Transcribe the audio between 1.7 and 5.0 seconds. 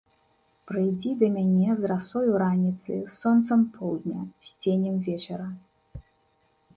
з расою раніцы, з сонцам поўдня, з ценем